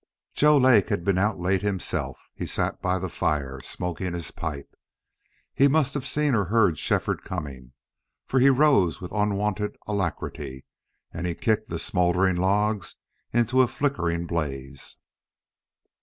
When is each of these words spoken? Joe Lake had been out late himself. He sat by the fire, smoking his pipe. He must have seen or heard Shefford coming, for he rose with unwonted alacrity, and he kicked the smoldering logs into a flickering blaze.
Joe 0.33 0.57
Lake 0.57 0.89
had 0.89 1.05
been 1.05 1.19
out 1.19 1.37
late 1.39 1.61
himself. 1.61 2.17
He 2.33 2.47
sat 2.47 2.81
by 2.81 2.97
the 2.97 3.07
fire, 3.07 3.59
smoking 3.61 4.15
his 4.15 4.31
pipe. 4.31 4.75
He 5.53 5.67
must 5.67 5.93
have 5.93 6.07
seen 6.07 6.33
or 6.33 6.45
heard 6.45 6.79
Shefford 6.79 7.23
coming, 7.23 7.73
for 8.25 8.39
he 8.39 8.49
rose 8.49 8.99
with 8.99 9.11
unwonted 9.11 9.77
alacrity, 9.85 10.65
and 11.13 11.27
he 11.27 11.35
kicked 11.35 11.69
the 11.69 11.77
smoldering 11.77 12.37
logs 12.37 12.95
into 13.31 13.61
a 13.61 13.67
flickering 13.67 14.25
blaze. 14.25 14.95